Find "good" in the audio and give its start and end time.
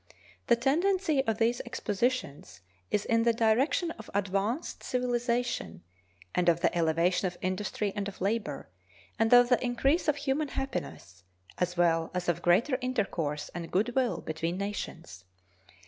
13.69-13.93